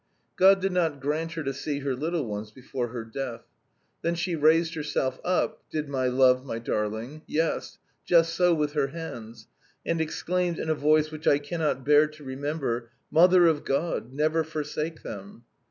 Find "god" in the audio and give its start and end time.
0.35-0.59, 13.63-14.11